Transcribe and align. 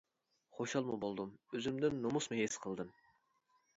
خۇشالمۇ 0.59 0.95
بولدۇم، 1.03 1.35
ئۆزۈمدىن 1.57 2.01
نومۇسمۇ 2.07 2.41
ھېس 2.43 2.57
قىلدىم. 2.65 2.91